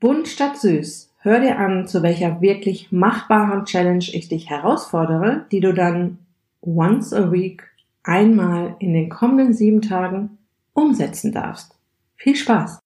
[0.00, 1.10] Bunt statt süß.
[1.18, 6.16] Hör dir an, zu welcher wirklich machbaren Challenge ich dich herausfordere, die du dann
[6.62, 7.64] once a week
[8.02, 10.38] einmal in den kommenden sieben Tagen
[10.72, 11.74] umsetzen darfst.
[12.16, 12.78] Viel Spaß!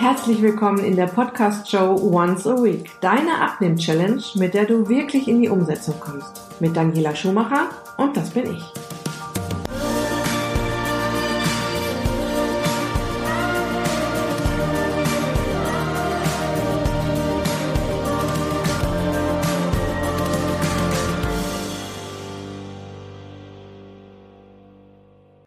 [0.00, 5.40] Herzlich willkommen in der Podcast-Show Once a Week, deine Abnehm-Challenge, mit der du wirklich in
[5.40, 6.60] die Umsetzung kommst.
[6.60, 8.79] Mit Daniela Schumacher und das bin ich.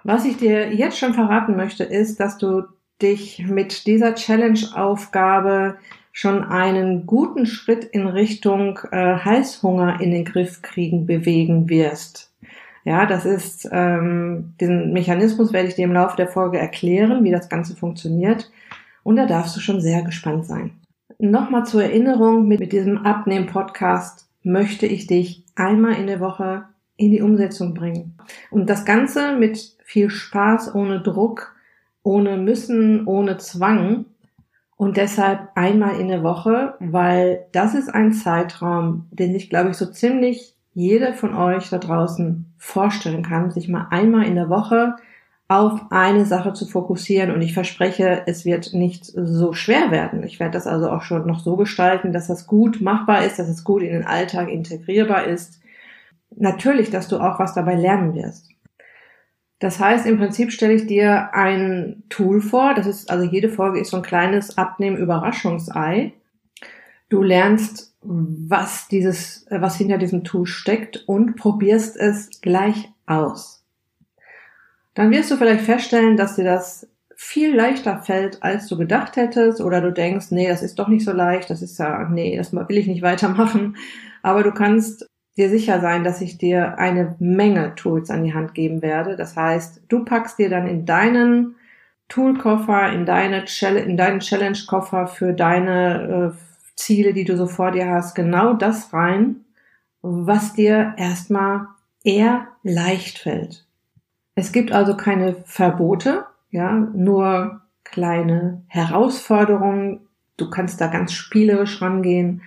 [0.03, 2.63] Was ich dir jetzt schon verraten möchte, ist, dass du
[3.01, 5.77] dich mit dieser Challenge-Aufgabe
[6.11, 12.31] schon einen guten Schritt in Richtung äh, Heißhunger in den Griff kriegen bewegen wirst.
[12.85, 17.31] Ja, das ist ähm, diesen Mechanismus werde ich dir im Laufe der Folge erklären, wie
[17.31, 18.51] das Ganze funktioniert.
[19.03, 20.71] Und da darfst du schon sehr gespannt sein.
[21.17, 26.65] Nochmal zur Erinnerung, mit, mit diesem Abnehmen-Podcast möchte ich dich einmal in der Woche
[26.97, 28.17] in die Umsetzung bringen.
[28.51, 31.55] Und das Ganze mit viel Spaß, ohne Druck,
[32.03, 34.05] ohne Müssen, ohne Zwang.
[34.75, 39.77] Und deshalb einmal in der Woche, weil das ist ein Zeitraum, den sich, glaube ich,
[39.77, 44.95] so ziemlich jeder von euch da draußen vorstellen kann, sich mal einmal in der Woche
[45.47, 47.31] auf eine Sache zu fokussieren.
[47.31, 50.23] Und ich verspreche, es wird nicht so schwer werden.
[50.23, 53.49] Ich werde das also auch schon noch so gestalten, dass das gut machbar ist, dass
[53.49, 55.61] es gut in den Alltag integrierbar ist.
[56.35, 58.52] Natürlich, dass du auch was dabei lernen wirst.
[59.63, 62.73] Das heißt, im Prinzip stelle ich dir ein Tool vor.
[62.73, 66.11] Das ist, also jede Folge ist so ein kleines Abnehmen-Überraschungsei.
[67.07, 73.63] Du lernst, was dieses, was hinter diesem Tool steckt und probierst es gleich aus.
[74.95, 79.61] Dann wirst du vielleicht feststellen, dass dir das viel leichter fällt, als du gedacht hättest,
[79.61, 82.51] oder du denkst, nee, das ist doch nicht so leicht, das ist ja, nee, das
[82.51, 83.77] will ich nicht weitermachen.
[84.23, 88.53] Aber du kannst dir sicher sein, dass ich dir eine Menge Tools an die Hand
[88.53, 89.15] geben werde.
[89.15, 91.55] Das heißt, du packst dir dann in deinen
[92.07, 96.37] Toolkoffer, in deine in deinen Challenge-Koffer für deine äh,
[96.75, 99.37] Ziele, die du so vor dir hast, genau das rein,
[100.01, 101.67] was dir erstmal
[102.03, 103.65] eher leicht fällt.
[104.35, 110.01] Es gibt also keine Verbote, ja, nur kleine Herausforderungen.
[110.37, 112.41] Du kannst da ganz spielerisch rangehen.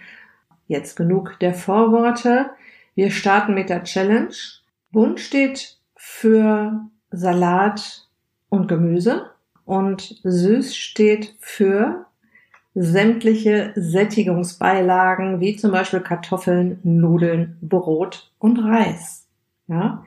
[0.66, 2.50] Jetzt genug der Vorworte.
[2.96, 4.34] Wir starten mit der Challenge.
[4.90, 6.80] Bunt steht für
[7.10, 8.08] Salat
[8.48, 9.30] und Gemüse
[9.66, 12.06] und süß steht für
[12.74, 19.28] sämtliche Sättigungsbeilagen wie zum Beispiel Kartoffeln, Nudeln, Brot und Reis.
[19.68, 20.02] Ja.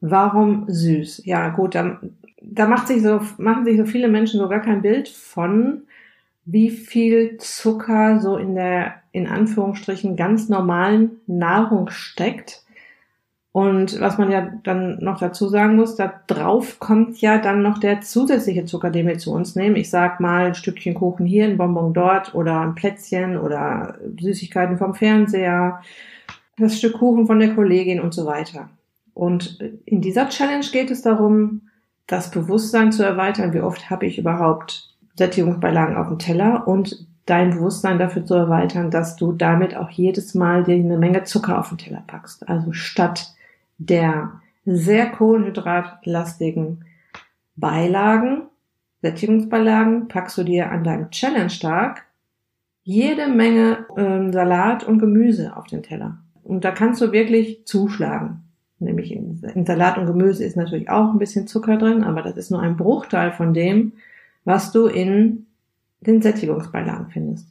[0.00, 1.26] Warum süß?
[1.26, 2.00] Ja, gut, da,
[2.40, 5.82] da macht sich so, machen sich so viele Menschen so gar kein Bild von,
[6.50, 12.64] wie viel Zucker so in der, in Anführungsstrichen, ganz normalen Nahrung steckt.
[13.52, 17.78] Und was man ja dann noch dazu sagen muss, da drauf kommt ja dann noch
[17.78, 19.76] der zusätzliche Zucker, den wir zu uns nehmen.
[19.76, 24.78] Ich sag mal ein Stückchen Kuchen hier, ein Bonbon dort oder ein Plätzchen oder Süßigkeiten
[24.78, 25.82] vom Fernseher,
[26.56, 28.70] das Stück Kuchen von der Kollegin und so weiter.
[29.12, 31.68] Und in dieser Challenge geht es darum,
[32.06, 33.52] das Bewusstsein zu erweitern.
[33.52, 34.87] Wie oft habe ich überhaupt
[35.18, 40.34] Sättigungsbeilagen auf dem Teller und dein Bewusstsein dafür zu erweitern, dass du damit auch jedes
[40.34, 42.48] Mal dir eine Menge Zucker auf den Teller packst.
[42.48, 43.34] Also statt
[43.76, 44.32] der
[44.64, 46.84] sehr kohlenhydratlastigen
[47.56, 48.42] Beilagen,
[49.02, 52.04] Sättigungsbeilagen, packst du dir an deinem Challenge-Tag
[52.82, 56.18] jede Menge ähm, Salat und Gemüse auf den Teller.
[56.42, 58.44] Und da kannst du wirklich zuschlagen.
[58.78, 62.36] Nämlich in, in Salat und Gemüse ist natürlich auch ein bisschen Zucker drin, aber das
[62.36, 63.92] ist nur ein Bruchteil von dem,
[64.48, 65.44] was du in
[66.00, 67.48] den Sättigungsbeilagen findest.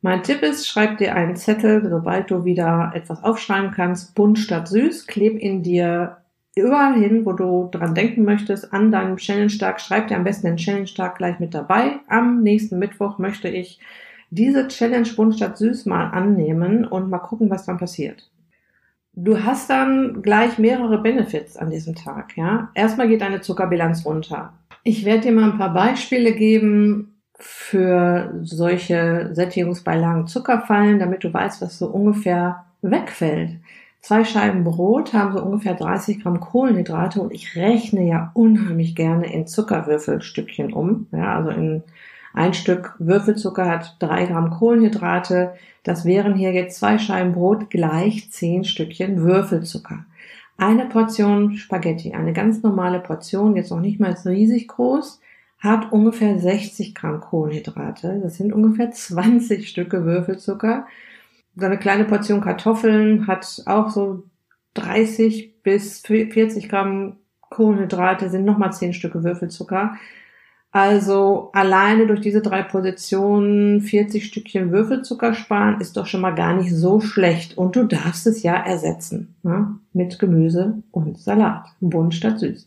[0.00, 4.66] Mein Tipp ist, schreib dir einen Zettel, sobald du wieder etwas aufschreiben kannst, bunt statt
[4.66, 6.16] süß, kleb ihn dir
[6.56, 10.56] überall hin, wo du dran denken möchtest, an deinem Challenge-Tag, schreib dir am besten den
[10.56, 12.00] Challenge-Tag gleich mit dabei.
[12.08, 13.78] Am nächsten Mittwoch möchte ich
[14.30, 18.28] diese Challenge bunt statt süß mal annehmen und mal gucken, was dann passiert.
[19.14, 22.70] Du hast dann gleich mehrere Benefits an diesem Tag, ja.
[22.74, 24.54] Erstmal geht deine Zuckerbilanz runter.
[24.84, 31.62] Ich werde dir mal ein paar Beispiele geben für solche Sättigungsbeilagen Zuckerfallen, damit du weißt,
[31.62, 33.60] was so ungefähr wegfällt.
[34.00, 39.32] Zwei Scheiben Brot haben so ungefähr 30 Gramm Kohlenhydrate und ich rechne ja unheimlich gerne
[39.32, 41.06] in Zuckerwürfelstückchen um.
[41.12, 41.84] Ja, also in
[42.34, 45.54] ein Stück Würfelzucker hat drei Gramm Kohlenhydrate.
[45.84, 50.04] Das wären hier jetzt zwei Scheiben Brot gleich zehn Stückchen Würfelzucker
[50.62, 55.20] eine Portion Spaghetti, eine ganz normale Portion, jetzt noch nicht mal riesig groß,
[55.58, 58.20] hat ungefähr 60 Gramm Kohlenhydrate.
[58.22, 60.86] Das sind ungefähr 20 Stücke Würfelzucker.
[61.56, 64.22] So eine kleine Portion Kartoffeln hat auch so
[64.74, 67.16] 30 bis 40 Gramm
[67.50, 69.96] Kohlenhydrate, sind nochmal 10 Stücke Würfelzucker.
[70.72, 76.56] Also alleine durch diese drei Positionen 40 Stückchen Würfelzucker sparen ist doch schon mal gar
[76.56, 77.58] nicht so schlecht.
[77.58, 79.76] Und du darfst es ja ersetzen ne?
[79.92, 81.66] mit Gemüse und Salat.
[81.80, 82.66] Bunt statt süß.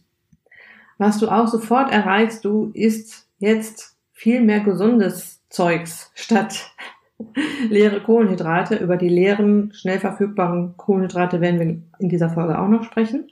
[1.00, 6.72] Was du auch sofort erreichst, du isst jetzt viel mehr gesundes Zeugs statt
[7.70, 8.76] leere Kohlenhydrate.
[8.76, 13.32] Über die leeren, schnell verfügbaren Kohlenhydrate werden wir in dieser Folge auch noch sprechen.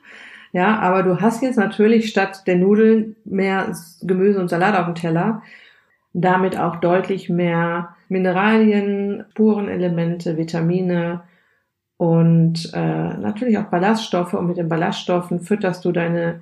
[0.54, 4.96] Ja, aber du hast jetzt natürlich statt der Nudeln mehr Gemüse und Salat auf dem
[4.96, 5.42] Teller.
[6.14, 11.24] Damit auch deutlich mehr Mineralien, Spurenelemente, Vitamine
[11.98, 14.36] und äh, natürlich auch Ballaststoffe.
[14.36, 16.42] Und mit den Ballaststoffen fütterst du deine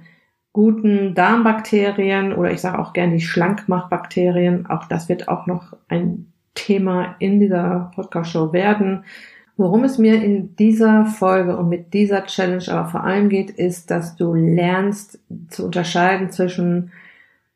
[0.52, 4.66] guten Darmbakterien oder ich sage auch gern die Schlankmachbakterien.
[4.66, 9.06] Auch das wird auch noch ein Thema in dieser Podcast-Show werden.
[9.62, 13.92] Worum es mir in dieser Folge und mit dieser Challenge aber vor allem geht, ist,
[13.92, 15.19] dass du lernst
[15.50, 16.92] zu unterscheiden zwischen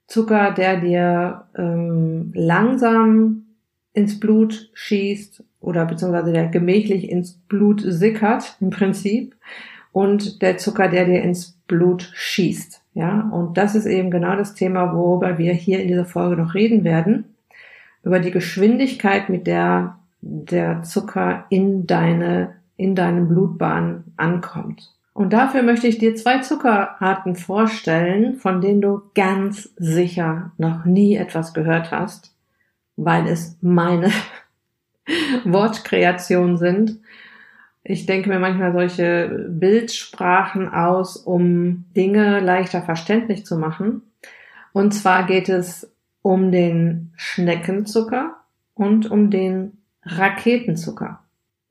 [0.05, 3.45] Zucker, der dir ähm, langsam
[3.93, 9.35] ins Blut schießt oder beziehungsweise der gemächlich ins Blut sickert im Prinzip
[9.91, 12.83] und der Zucker, der dir ins Blut schießt.
[12.93, 16.53] Ja, und das ist eben genau das Thema, worüber wir hier in dieser Folge noch
[16.53, 17.33] reden werden.
[18.03, 24.91] Über die Geschwindigkeit, mit der der Zucker in deine, in deinen Blutbahn ankommt.
[25.13, 31.15] Und dafür möchte ich dir zwei Zuckerarten vorstellen, von denen du ganz sicher noch nie
[31.15, 32.35] etwas gehört hast,
[32.97, 34.11] weil es meine
[35.45, 36.99] Wortkreationen sind.
[37.83, 44.01] Ich denke mir manchmal solche Bildsprachen aus, um Dinge leichter verständlich zu machen.
[44.73, 45.89] Und zwar geht es
[46.23, 48.35] um den Schneckenzucker
[48.73, 51.19] und um den Raketenzucker.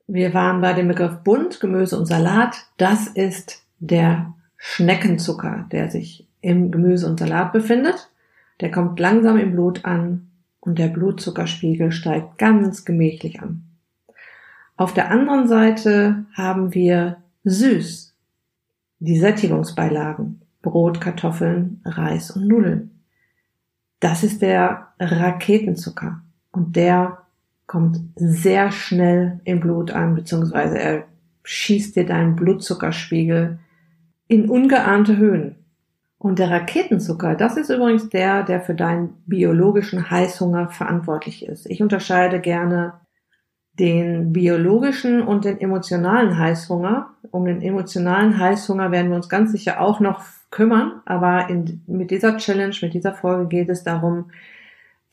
[0.07, 2.67] Wir waren bei dem Begriff Bunt, Gemüse und Salat.
[2.77, 8.09] Das ist der Schneckenzucker, der sich im Gemüse und Salat befindet.
[8.61, 10.27] Der kommt langsam im Blut an
[10.59, 13.63] und der Blutzuckerspiegel steigt ganz gemächlich an.
[14.77, 18.13] Auf der anderen Seite haben wir süß,
[18.99, 22.99] die Sättigungsbeilagen, Brot, Kartoffeln, Reis und Nudeln.
[23.99, 26.21] Das ist der Raketenzucker
[26.51, 27.24] und der
[27.67, 31.03] kommt sehr schnell im Blut an, beziehungsweise er
[31.43, 33.59] schießt dir deinen Blutzuckerspiegel
[34.27, 35.55] in ungeahnte Höhen.
[36.17, 41.69] Und der Raketenzucker, das ist übrigens der, der für deinen biologischen Heißhunger verantwortlich ist.
[41.69, 42.93] Ich unterscheide gerne
[43.77, 47.09] den biologischen und den emotionalen Heißhunger.
[47.31, 52.11] Um den emotionalen Heißhunger werden wir uns ganz sicher auch noch kümmern, aber in, mit
[52.11, 54.31] dieser Challenge, mit dieser Folge geht es darum,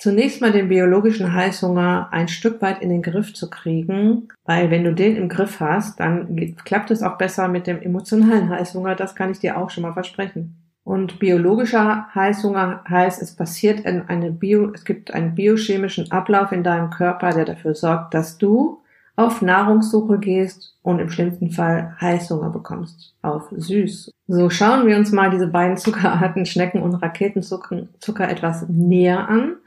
[0.02, 4.82] zunächst mal den biologischen Heißhunger ein Stück weit in den Griff zu kriegen, weil wenn
[4.82, 9.14] du den im Griff hast, dann klappt es auch besser mit dem emotionalen Heißhunger, das
[9.14, 10.56] kann ich dir auch schon mal versprechen.
[10.82, 16.64] Und biologischer Heißhunger heißt, es passiert in eine Bio, es gibt einen biochemischen Ablauf in
[16.64, 18.82] deinem Körper, der dafür sorgt, dass du
[19.14, 24.10] auf Nahrungssuche gehst und im schlimmsten Fall Heißhunger bekommst auf süß.
[24.26, 29.58] So schauen wir uns mal diese beiden Zuckerarten Schnecken und Raketenzucker Zucker etwas näher an.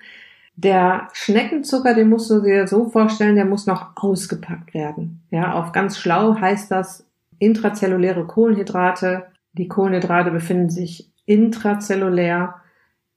[0.58, 5.22] Der Schneckenzucker, den musst du dir so vorstellen, der muss noch ausgepackt werden.
[5.30, 7.06] Ja, auf ganz schlau heißt das
[7.40, 9.26] intrazelluläre Kohlenhydrate.
[9.54, 12.56] Die Kohlenhydrate befinden sich intrazellulär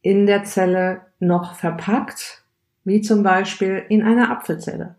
[0.03, 2.43] in der Zelle noch verpackt,
[2.85, 4.97] wie zum Beispiel in einer Apfelzelle.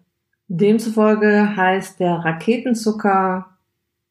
[0.47, 3.47] Demzufolge heißt der Raketenzucker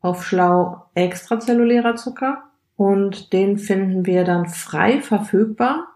[0.00, 2.44] auf schlau extrazellulärer Zucker
[2.76, 5.86] und den finden wir dann frei verfügbar,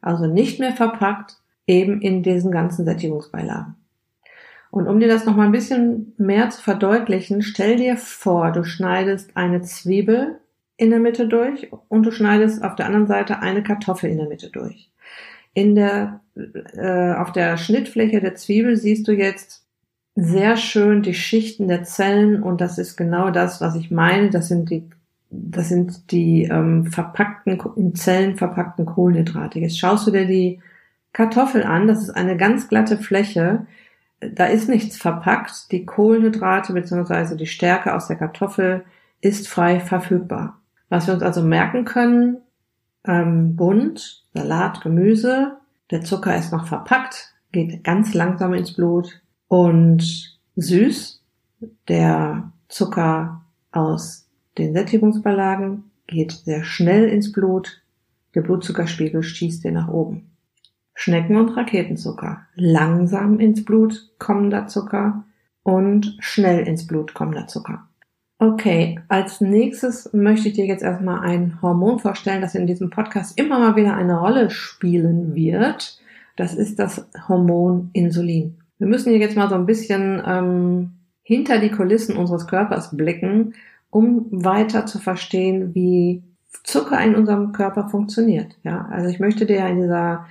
[0.00, 3.76] also nicht mehr verpackt eben in diesen ganzen Sättigungsbeilagen.
[4.70, 9.36] Und um dir das nochmal ein bisschen mehr zu verdeutlichen, stell dir vor, du schneidest
[9.36, 10.40] eine Zwiebel
[10.76, 14.28] in der Mitte durch und du schneidest auf der anderen Seite eine Kartoffel in der
[14.28, 14.90] Mitte durch.
[15.54, 16.20] In der,
[16.74, 19.64] äh, auf der Schnittfläche der Zwiebel siehst du jetzt
[20.14, 24.30] sehr schön die Schichten der Zellen und das ist genau das, was ich meine.
[24.30, 24.84] Das sind die,
[25.30, 29.60] das sind die ähm, verpackten, in Zellen verpackten Kohlenhydrate.
[29.60, 30.60] Jetzt schaust du dir die
[31.12, 31.86] Kartoffel an.
[31.86, 33.66] Das ist eine ganz glatte Fläche.
[34.20, 35.70] Da ist nichts verpackt.
[35.72, 37.36] Die Kohlenhydrate bzw.
[37.36, 38.84] die Stärke aus der Kartoffel
[39.20, 40.60] ist frei verfügbar.
[40.88, 42.38] Was wir uns also merken können,
[43.04, 45.56] ähm, bunt, Salat, Gemüse,
[45.90, 51.22] der Zucker ist noch verpackt, geht ganz langsam ins Blut und süß,
[51.88, 57.82] der Zucker aus den Sättigungsbeilagen geht sehr schnell ins Blut,
[58.34, 60.30] der Blutzuckerspiegel schießt dir nach oben.
[61.00, 62.40] Schnecken- und Raketenzucker.
[62.56, 65.22] Langsam ins Blut kommender Zucker
[65.62, 67.86] und schnell ins Blut kommender Zucker.
[68.40, 73.38] Okay, als nächstes möchte ich dir jetzt erstmal ein Hormon vorstellen, das in diesem Podcast
[73.38, 76.00] immer mal wieder eine Rolle spielen wird.
[76.34, 78.58] Das ist das Hormon Insulin.
[78.78, 80.90] Wir müssen hier jetzt mal so ein bisschen ähm,
[81.22, 83.54] hinter die Kulissen unseres Körpers blicken,
[83.90, 86.24] um weiter zu verstehen, wie
[86.64, 88.58] Zucker in unserem Körper funktioniert.
[88.64, 90.26] Ja, also ich möchte dir in dieser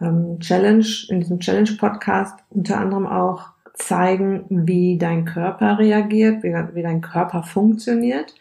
[0.00, 6.54] ähm, Challenge, in diesem Challenge Podcast unter anderem auch zeigen, wie dein Körper reagiert, wie,
[6.74, 8.34] wie dein Körper funktioniert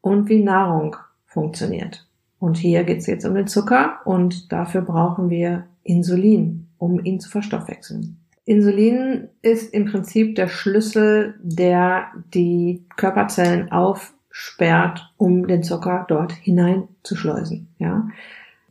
[0.00, 2.06] und wie Nahrung funktioniert.
[2.38, 7.20] Und hier geht es jetzt um den Zucker und dafür brauchen wir Insulin, um ihn
[7.20, 8.16] zu verstoffwechseln.
[8.46, 17.68] Insulin ist im Prinzip der Schlüssel, der die Körperzellen aufsperrt, um den Zucker dort hineinzuschleusen.
[17.78, 18.08] Ja,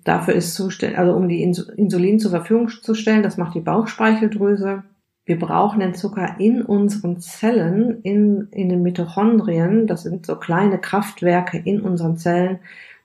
[0.10, 4.84] dafür ist zuständig, also um die Insulin zur Verfügung zu stellen, das macht die Bauchspeicheldrüse.
[5.25, 9.86] Wir brauchen den Zucker in unseren Zellen, in, in den Mitochondrien.
[9.86, 12.58] Das sind so kleine Kraftwerke in unseren Zellen.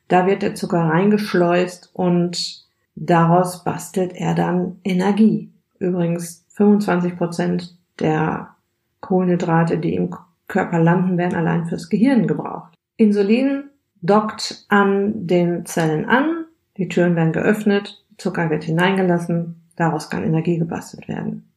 [0.09, 5.53] Da wird der Zucker reingeschleust und daraus bastelt er dann Energie.
[5.79, 8.49] Übrigens 25 Prozent der
[9.01, 10.15] Kohlenhydrate, die im
[10.49, 12.73] Körper landen, werden allein fürs Gehirn gebraucht.
[12.97, 13.65] Insulin
[14.01, 16.44] dockt an den Zellen an,
[16.77, 21.51] die Türen werden geöffnet, Zucker wird hineingelassen, daraus kann Energie gebastelt werden.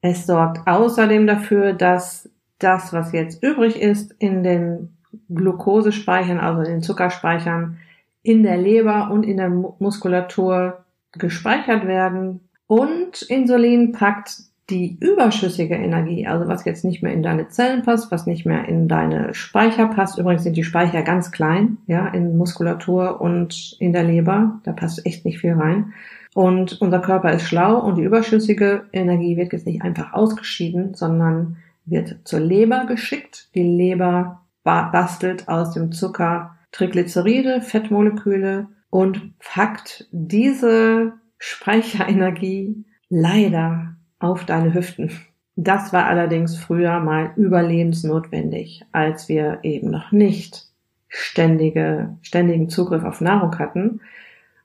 [0.00, 2.28] Es sorgt außerdem dafür, dass
[2.58, 4.96] das, was jetzt übrig ist, in den
[5.28, 7.78] Glukosespeichern, also in den Zuckerspeichern,
[8.22, 12.48] in der Leber und in der Muskulatur gespeichert werden.
[12.66, 14.38] Und Insulin packt
[14.70, 18.66] die überschüssige Energie, also was jetzt nicht mehr in deine Zellen passt, was nicht mehr
[18.66, 20.18] in deine Speicher passt.
[20.18, 24.60] Übrigens sind die Speicher ganz klein, ja, in Muskulatur und in der Leber.
[24.64, 25.92] Da passt echt nicht viel rein.
[26.34, 31.58] Und unser Körper ist schlau und die überschüssige Energie wird jetzt nicht einfach ausgeschieden, sondern
[31.84, 33.48] wird zur Leber geschickt.
[33.54, 43.93] Die Leber bastelt aus dem Zucker Triglyceride, Fettmoleküle und packt diese Speicherenergie leider
[44.24, 45.10] auf deine Hüften.
[45.54, 50.66] Das war allerdings früher mal überlebensnotwendig, als wir eben noch nicht
[51.08, 54.00] ständige, ständigen Zugriff auf Nahrung hatten.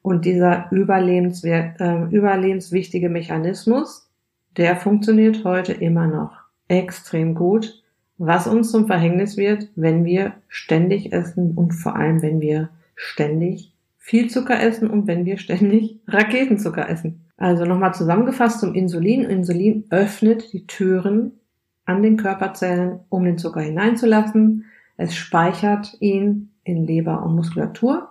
[0.02, 4.10] Und dieser äh, überlebenswichtige Mechanismus,
[4.58, 6.38] der funktioniert heute immer noch
[6.68, 7.84] extrem gut,
[8.18, 13.74] was uns zum Verhängnis wird, wenn wir ständig essen und vor allem, wenn wir ständig
[13.98, 17.29] viel Zucker essen und wenn wir ständig Raketenzucker essen.
[17.40, 19.24] Also nochmal zusammengefasst zum Insulin.
[19.24, 21.40] Insulin öffnet die Türen
[21.86, 24.66] an den Körperzellen, um den Zucker hineinzulassen.
[24.98, 28.10] Es speichert ihn in Leber und Muskulatur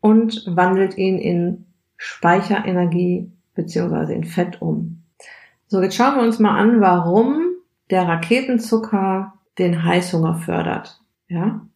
[0.00, 5.02] und wandelt ihn in Speicherenergie beziehungsweise in Fett um.
[5.66, 7.48] So, jetzt schauen wir uns mal an, warum
[7.90, 11.00] der Raketenzucker den Heißhunger fördert.
[11.26, 11.66] Ja?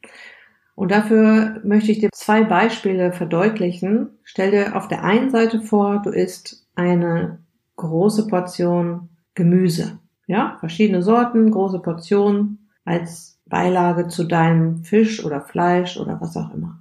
[0.77, 4.11] Und dafür möchte ich dir zwei Beispiele verdeutlichen.
[4.23, 7.39] Stell dir auf der einen Seite vor, du isst eine
[7.77, 9.99] große Portion Gemüse.
[10.27, 16.53] Ja, verschiedene Sorten, große Portionen als Beilage zu deinem Fisch oder Fleisch oder was auch
[16.55, 16.79] immer.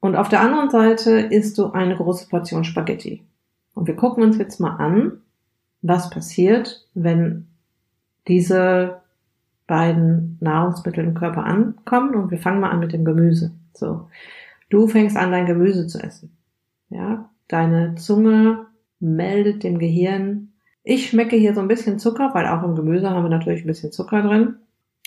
[0.00, 3.22] Und auf der anderen Seite isst du eine große Portion Spaghetti.
[3.74, 5.20] Und wir gucken uns jetzt mal an,
[5.80, 7.46] was passiert, wenn
[8.26, 9.00] diese
[9.66, 12.14] beiden Nahrungsmittel im Körper ankommen.
[12.14, 13.52] Und wir fangen mal an mit dem Gemüse.
[13.74, 14.08] So.
[14.70, 16.36] Du fängst an, dein Gemüse zu essen.
[16.90, 17.28] Ja.
[17.48, 18.66] Deine Zunge
[19.02, 20.52] meldet dem Gehirn,
[20.84, 23.68] ich schmecke hier so ein bisschen Zucker, weil auch im Gemüse haben wir natürlich ein
[23.68, 24.56] bisschen Zucker drin.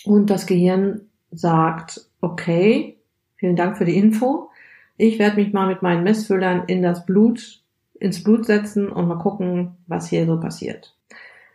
[0.06, 2.98] Und das Gehirn sagt, okay,
[3.36, 4.50] vielen Dank für die Info.
[4.98, 7.62] Ich werde mich mal mit meinen Messfüllern in das Blut,
[8.00, 10.96] ins Blut setzen und mal gucken, was hier so passiert.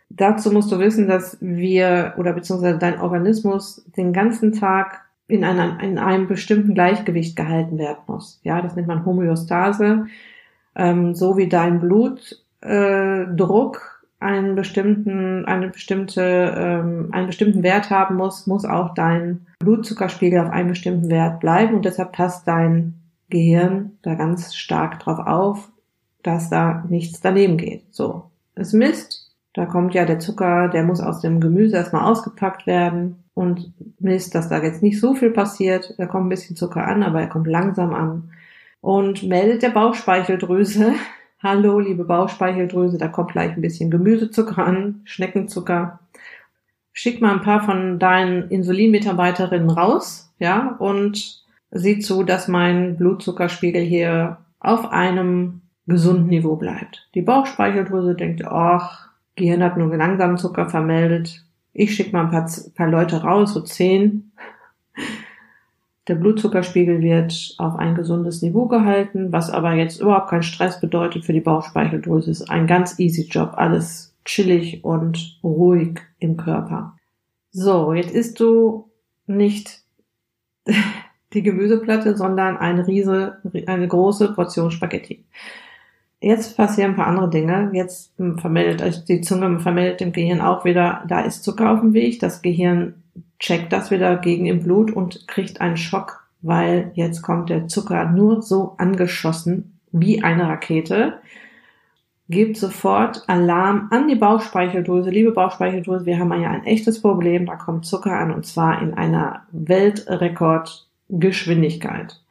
[0.09, 5.79] Dazu musst du wissen, dass wir oder beziehungsweise dein Organismus den ganzen Tag in, einer,
[5.81, 8.39] in einem bestimmten Gleichgewicht gehalten werden muss.
[8.43, 10.07] Ja, das nennt man Homöostase.
[10.75, 18.15] Ähm, so wie dein Blutdruck äh, einen bestimmten, eine bestimmte, ähm, einen bestimmten Wert haben
[18.15, 22.93] muss, muss auch dein Blutzuckerspiegel auf einem bestimmten Wert bleiben und deshalb passt dein
[23.29, 25.69] Gehirn da ganz stark drauf auf,
[26.21, 27.83] dass da nichts daneben geht.
[27.89, 28.25] So.
[28.53, 33.23] Es misst, da kommt ja der Zucker, der muss aus dem Gemüse erstmal ausgepackt werden
[33.33, 35.95] und misst, dass da jetzt nicht so viel passiert.
[35.97, 38.29] Da kommt ein bisschen Zucker an, aber er kommt langsam an
[38.81, 40.93] und meldet der Bauchspeicheldrüse,
[41.43, 45.99] hallo liebe Bauchspeicheldrüse, da kommt gleich ein bisschen Gemüsezucker an, Schneckenzucker.
[46.93, 53.81] Schick mal ein paar von deinen Insulinmitarbeiterinnen raus, ja, und sieh zu, dass mein Blutzuckerspiegel
[53.81, 57.07] hier auf einem gesunden Niveau bleibt.
[57.15, 61.45] Die Bauchspeicheldrüse denkt, ach, Gehirn hat nur langsamen Zucker vermeldet.
[61.73, 64.31] Ich schicke mal ein paar, paar Leute raus, so zehn.
[66.11, 71.23] Der Blutzuckerspiegel wird auf ein gesundes Niveau gehalten, was aber jetzt überhaupt keinen Stress bedeutet
[71.23, 72.29] für die Bauchspeicheldrüse.
[72.29, 76.97] Ist ein ganz easy Job, alles chillig und ruhig im Körper.
[77.51, 78.89] So, jetzt isst du
[79.25, 79.83] nicht
[81.33, 85.23] die Gemüseplatte, sondern eine riese, eine große Portion Spaghetti.
[86.19, 87.71] Jetzt passieren ein paar andere Dinge.
[87.71, 91.93] Jetzt vermeldet also die Zunge vermeldet dem Gehirn auch wieder, da ist Zucker auf dem
[91.93, 92.19] Weg.
[92.19, 93.00] Das Gehirn
[93.41, 98.05] checkt das wieder gegen im Blut und kriegt einen Schock, weil jetzt kommt der Zucker
[98.05, 101.19] nur so angeschossen wie eine Rakete.
[102.29, 105.09] Gibt sofort Alarm an die Bauchspeicheldrüse.
[105.09, 107.47] Liebe Bauchspeicheldrüse, wir haben ja ein echtes Problem.
[107.47, 112.21] Da kommt Zucker an und zwar in einer Weltrekordgeschwindigkeit.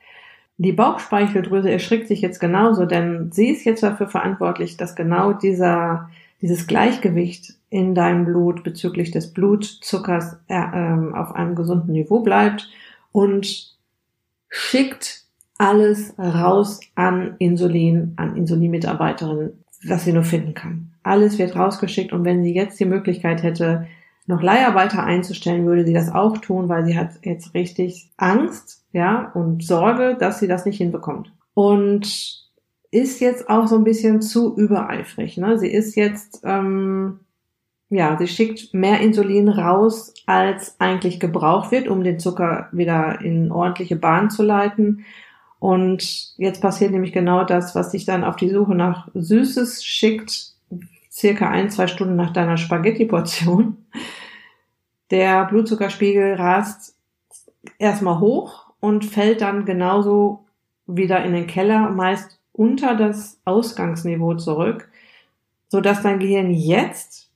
[0.56, 6.10] Die Bauchspeicheldrüse erschrickt sich jetzt genauso, denn sie ist jetzt dafür verantwortlich, dass genau dieser,
[6.40, 12.68] dieses Gleichgewicht in deinem Blut bezüglich des Blutzuckers äh, äh, auf einem gesunden Niveau bleibt
[13.12, 13.76] und
[14.48, 15.24] schickt
[15.56, 20.92] alles raus an Insulin, an Insulinmitarbeiterinnen, was sie nur finden kann.
[21.02, 23.86] Alles wird rausgeschickt und wenn sie jetzt die Möglichkeit hätte,
[24.26, 29.30] noch Leiharbeiter einzustellen, würde sie das auch tun, weil sie hat jetzt richtig Angst, ja,
[29.34, 31.32] und Sorge, dass sie das nicht hinbekommt.
[31.54, 32.48] Und
[32.90, 35.36] ist jetzt auch so ein bisschen zu übereifrig.
[35.36, 35.58] Ne?
[35.58, 37.20] Sie ist jetzt, ähm,
[37.90, 43.50] ja, sie schickt mehr Insulin raus, als eigentlich gebraucht wird, um den Zucker wieder in
[43.50, 45.04] ordentliche Bahn zu leiten.
[45.58, 50.52] Und jetzt passiert nämlich genau das, was dich dann auf die Suche nach Süßes schickt,
[51.10, 53.76] circa ein, zwei Stunden nach deiner Spaghetti-Portion.
[55.10, 56.94] Der Blutzuckerspiegel rast
[57.78, 60.44] erstmal hoch und fällt dann genauso
[60.86, 64.88] wieder in den Keller, meist unter das Ausgangsniveau zurück,
[65.68, 67.29] so dass dein Gehirn jetzt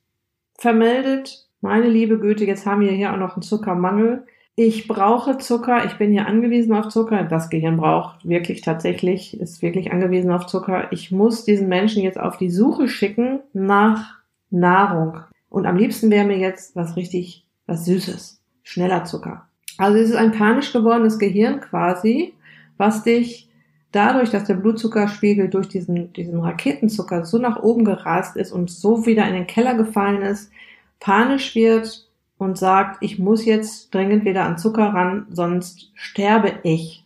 [0.57, 4.25] vermeldet, meine liebe Güte, jetzt haben wir hier auch noch einen Zuckermangel.
[4.55, 7.23] Ich brauche Zucker, ich bin hier angewiesen auf Zucker.
[7.23, 10.91] Das Gehirn braucht wirklich tatsächlich, ist wirklich angewiesen auf Zucker.
[10.91, 15.19] Ich muss diesen Menschen jetzt auf die Suche schicken nach Nahrung.
[15.49, 19.47] Und am liebsten wäre mir jetzt was richtig, was Süßes, schneller Zucker.
[19.77, 22.33] Also es ist ein panisch gewordenes Gehirn quasi,
[22.77, 23.49] was dich
[23.95, 29.05] dadurch, dass der Blutzuckerspiegel durch diesen, diesen Raketenzucker so nach oben gerast ist und so
[29.05, 30.51] wieder in den Keller gefallen ist,
[30.99, 37.05] panisch wird und sagt, ich muss jetzt dringend wieder an Zucker ran, sonst sterbe ich.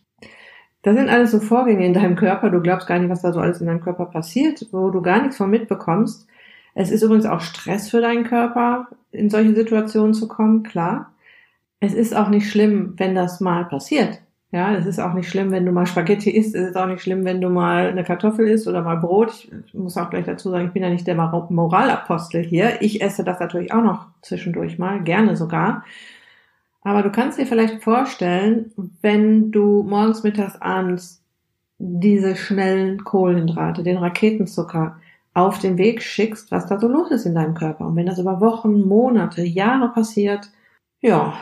[0.82, 2.50] Das sind alles so Vorgänge in deinem Körper.
[2.50, 5.20] Du glaubst gar nicht, was da so alles in deinem Körper passiert, wo du gar
[5.20, 6.26] nichts von mitbekommst.
[6.74, 11.12] Es ist übrigens auch Stress für deinen Körper, in solche Situationen zu kommen, klar
[11.80, 14.20] es ist auch nicht schlimm, wenn das mal passiert.
[14.52, 16.56] Ja, es ist auch nicht schlimm, wenn du mal Spaghetti isst.
[16.56, 19.48] Es ist auch nicht schlimm, wenn du mal eine Kartoffel isst oder mal Brot.
[19.66, 22.82] Ich muss auch gleich dazu sagen, ich bin ja nicht der Moralapostel hier.
[22.82, 25.84] Ich esse das natürlich auch noch zwischendurch mal, gerne sogar.
[26.82, 31.22] Aber du kannst dir vielleicht vorstellen, wenn du morgens, mittags, abends
[31.78, 34.96] diese schnellen Kohlenhydrate, den Raketenzucker
[35.32, 37.86] auf den Weg schickst, was da so los ist in deinem Körper.
[37.86, 40.50] Und wenn das über Wochen, Monate, Jahre passiert,
[41.00, 41.34] ja,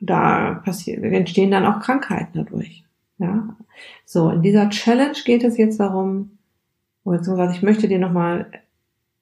[0.00, 2.84] da passieren, entstehen dann auch Krankheiten dadurch.
[3.18, 3.56] Ja,
[4.04, 6.38] so in dieser Challenge geht es jetzt darum,
[7.04, 8.50] beziehungsweise ich möchte dir nochmal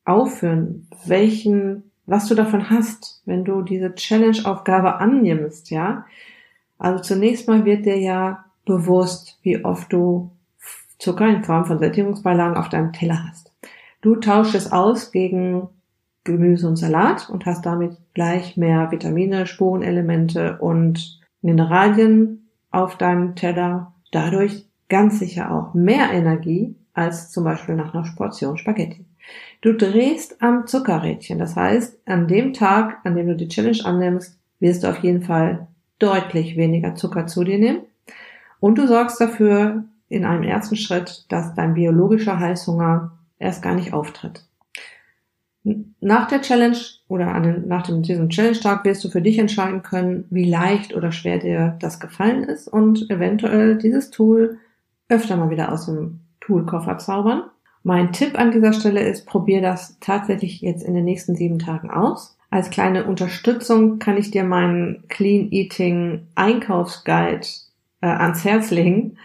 [0.04, 6.06] aufführen, welchen, was du davon hast, wenn du diese Challenge-Aufgabe annimmst, ja.
[6.78, 10.30] Also zunächst mal wird dir ja bewusst, wie oft du
[10.98, 13.52] Zucker in Form von Sättigungsbeilagen auf deinem Teller hast.
[14.00, 15.68] Du tauschst es aus gegen
[16.24, 23.92] Gemüse und Salat und hast damit gleich mehr Vitamine, Spurenelemente und Mineralien auf deinem Teller.
[24.12, 29.04] Dadurch ganz sicher auch mehr Energie als zum Beispiel nach einer Portion Spaghetti.
[29.60, 31.38] Du drehst am Zuckerrädchen.
[31.38, 35.22] Das heißt, an dem Tag, an dem du die Challenge annimmst, wirst du auf jeden
[35.22, 35.66] Fall
[35.98, 37.80] deutlich weniger Zucker zu dir nehmen.
[38.60, 43.92] Und du sorgst dafür in einem ersten Schritt, dass dein biologischer Heißhunger erst gar nicht
[43.92, 44.44] auftritt.
[46.00, 46.76] Nach der Challenge
[47.08, 51.10] oder an, nach dem, diesem Challenge-Tag wirst du für dich entscheiden können, wie leicht oder
[51.10, 54.58] schwer dir das gefallen ist und eventuell dieses Tool
[55.08, 57.44] öfter mal wieder aus dem Toolkoffer zaubern.
[57.82, 61.90] Mein Tipp an dieser Stelle ist, probier das tatsächlich jetzt in den nächsten sieben Tagen
[61.90, 62.36] aus.
[62.50, 67.46] Als kleine Unterstützung kann ich dir meinen Clean Eating Einkaufsguide
[68.00, 69.16] äh, ans Herz legen.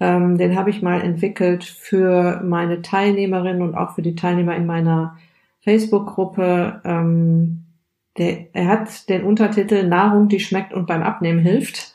[0.00, 4.66] Ähm, den habe ich mal entwickelt für meine Teilnehmerinnen und auch für die Teilnehmer in
[4.66, 5.16] meiner
[5.62, 7.64] Facebook-Gruppe, ähm,
[8.18, 11.94] der, er hat den Untertitel Nahrung, die schmeckt und beim Abnehmen hilft.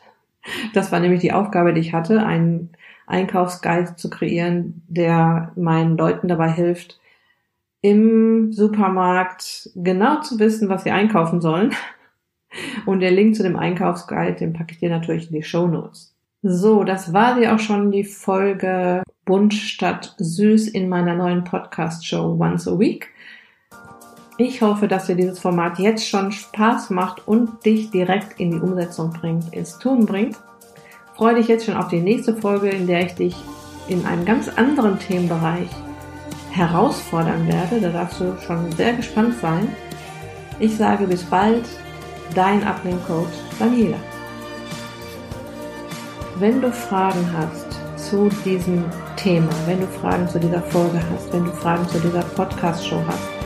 [0.73, 2.69] Das war nämlich die Aufgabe, die ich hatte, ein,
[3.08, 6.99] Einkaufsguide zu kreieren, der meinen Leuten dabei hilft,
[7.82, 11.73] im Supermarkt genau zu wissen, was sie einkaufen sollen.
[12.86, 16.13] Und der Link zu dem Einkaufsguide, den packe ich dir natürlich in die Show Notes.
[16.41, 22.38] So, das war sie auch schon, die Folge Bunt statt Süß in meiner neuen Podcast-Show
[22.39, 23.10] Once a Week.
[24.39, 28.60] Ich hoffe, dass dir dieses Format jetzt schon Spaß macht und dich direkt in die
[28.60, 30.38] Umsetzung bringt, ins Tun bringt.
[31.15, 33.36] Freue dich jetzt schon auf die nächste Folge, in der ich dich
[33.88, 35.69] in einem ganz anderen Themenbereich
[36.52, 37.82] herausfordern werde.
[37.82, 39.69] Da darfst du schon sehr gespannt sein.
[40.60, 41.65] Ich sage bis bald,
[42.36, 43.26] dein Abnehmcoach
[43.58, 43.97] Daniela.
[46.38, 51.45] Wenn du Fragen hast zu diesem Thema, wenn du Fragen zu dieser Folge hast, wenn
[51.45, 53.37] du Fragen zu dieser Podcast-Show hast,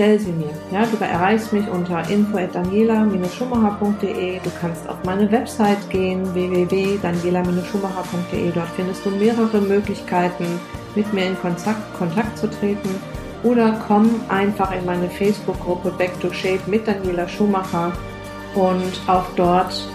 [0.00, 0.48] stell sie mir.
[0.72, 4.40] Ja, du erreichst mich unter info@daniela-schumacher.de.
[4.40, 8.52] Du kannst auf meine Website gehen www.daniela-schumacher.de.
[8.52, 10.46] Dort findest du mehrere Möglichkeiten,
[10.94, 12.88] mit mir in Kontakt, Kontakt zu treten.
[13.42, 17.92] Oder komm einfach in meine Facebook-Gruppe Back to Shape mit Daniela Schumacher
[18.54, 19.86] und auch dort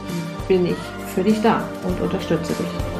[0.47, 0.77] bin ich
[1.15, 2.94] für dich da und unterstütze dich.